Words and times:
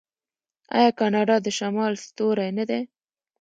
آیا 0.77 0.91
کاناډا 0.99 1.35
د 1.41 1.47
شمال 1.57 1.93
ستوری 2.05 2.49
نه 2.57 2.63
دی؟ 2.69 2.81